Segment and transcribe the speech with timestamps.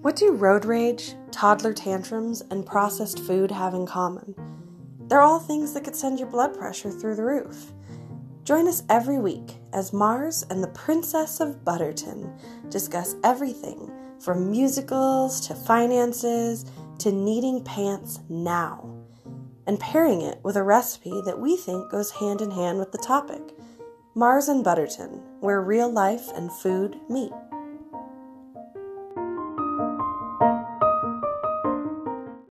[0.00, 4.32] What do road rage, toddler tantrums, and processed food have in common?
[5.08, 7.72] They're all things that could send your blood pressure through the roof.
[8.44, 12.32] Join us every week as Mars and the Princess of Butterton
[12.68, 13.90] discuss everything
[14.20, 16.64] from musicals to finances
[17.00, 19.04] to needing pants now,
[19.66, 22.98] and pairing it with a recipe that we think goes hand in hand with the
[22.98, 23.42] topic
[24.14, 27.32] Mars and Butterton, where real life and food meet.